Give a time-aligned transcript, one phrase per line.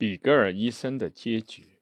[0.00, 1.76] 比格尔医生的结局。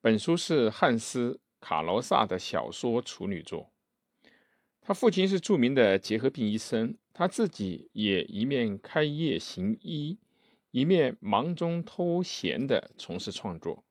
[0.00, 3.70] 本书是汉斯·卡罗萨的小说处女作。
[4.80, 10.18] 他父亲是著名的结核病医生，他自己也一面开业行医，
[10.72, 13.84] 一面忙中偷闲地从事创作。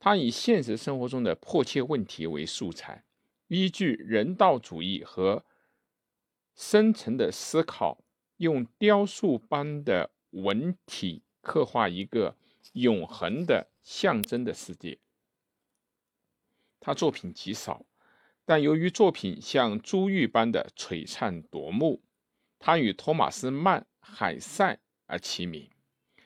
[0.00, 3.04] 他以现实生活中的迫切问题为素材，
[3.46, 5.44] 依据人道主义和
[6.56, 8.02] 深层的思考，
[8.38, 11.22] 用雕塑般的文体。
[11.46, 12.36] 刻画一个
[12.72, 14.98] 永恒的象征的世界。
[16.80, 17.86] 他作品极少，
[18.44, 22.02] 但由于作品像珠玉般的璀璨夺目，
[22.58, 25.70] 他与托马斯·曼、海塞而齐名，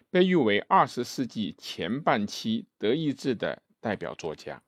[0.09, 4.63] 被誉为二十世纪前半期德意志的代表作家。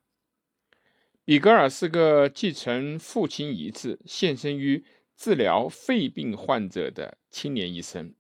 [1.25, 4.85] 比格尔是个继承父亲遗志、献身于
[5.17, 8.15] 治疗肺病患者的青年医生。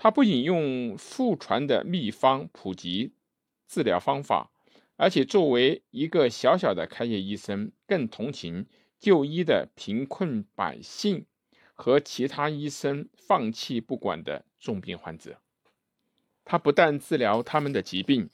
[0.00, 3.12] 他不仅用父传的秘方普及
[3.66, 4.50] 治疗方法，
[4.96, 8.66] 而且作为一个小小的开业医生，更同情
[9.00, 11.26] 就医的贫困百姓
[11.74, 15.40] 和其他医生放弃不管的重病患者。
[16.44, 18.30] 他不但治疗他们的疾病，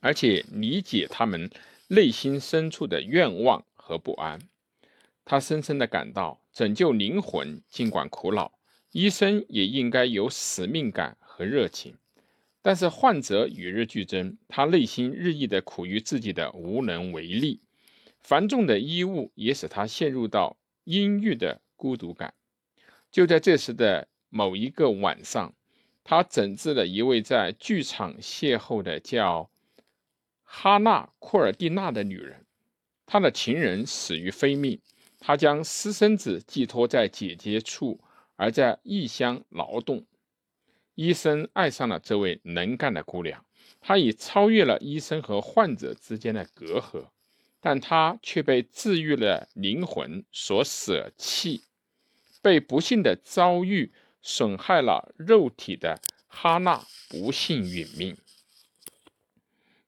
[0.00, 1.50] 而且理解他们
[1.88, 4.38] 内心深处的愿望和不安。
[5.24, 8.57] 他深深地感到，拯救灵魂尽管苦恼。
[8.92, 11.94] 医生也应该有使命感和热情，
[12.62, 17.60] 但是患者与日俱增，他内心日益的苦于自己的无能为力，
[18.20, 22.32] 繁重的医务也使他陷入到阴郁的孤独感。
[23.10, 25.54] 就在这时的某一个晚上，
[26.02, 29.50] 他诊治了一位在剧场邂逅的叫
[30.42, 32.46] 哈娜·库尔蒂娜的女人，
[33.04, 34.80] 他的情人死于非命，
[35.20, 38.00] 他将私生子寄托在姐姐处。
[38.38, 40.06] 而在异乡劳动，
[40.94, 43.44] 医生爱上了这位能干的姑娘，
[43.80, 47.08] 他已超越了医生和患者之间的隔阂，
[47.60, 51.64] 但他却被治愈了灵魂所舍弃，
[52.40, 53.92] 被不幸的遭遇
[54.22, 58.16] 损害了肉体的哈娜不幸殒命。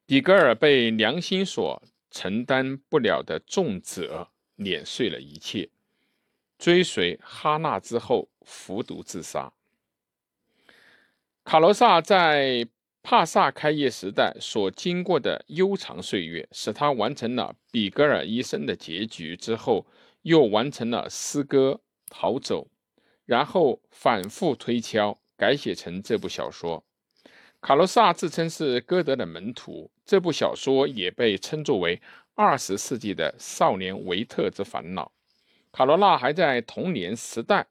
[0.06, 1.80] 比格尔被良心所
[2.10, 4.26] 承担不了的重责
[4.56, 5.68] 碾碎了一切。
[6.58, 9.52] 追随哈娜之后，服毒自杀。
[11.44, 12.66] 卡罗萨在
[13.02, 19.86] 帕萨开业时代所经过的悠长岁月，使他完成了比格尔医生的结局之后，
[20.22, 21.80] 又完成了诗歌
[22.10, 22.68] 《逃走》，
[23.24, 26.84] 然后反复推敲，改写成这部小说。
[27.62, 32.00] 卡罗萨自称是歌德的门徒，这部小说也被称作为
[32.34, 35.10] 二十世纪的少年维特之烦恼。
[35.72, 37.66] 卡罗拉还在童年时代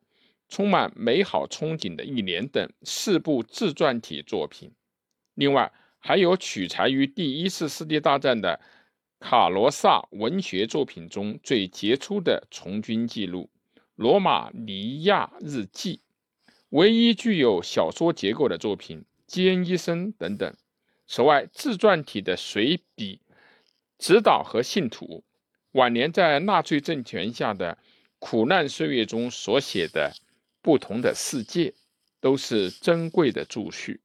[0.50, 4.72] 充满美好憧憬的一年等四部自传体作品，
[5.36, 8.60] 另外还有取材于第一次世界大战的
[9.20, 13.50] 卡罗萨文学作品中最杰出的从军记录
[13.96, 16.02] 《罗马尼亚日记》，
[16.70, 20.54] 唯一具有小说结构的作品《基恩医生》等等。
[21.08, 23.22] 此外，自传体的随笔
[23.98, 25.06] 《指导和信徒》，
[25.74, 27.78] 晚年在纳粹政权下的。
[28.22, 30.12] 苦难岁月中所写的
[30.62, 31.74] 不同的世界，
[32.20, 34.02] 都是珍贵的注叙。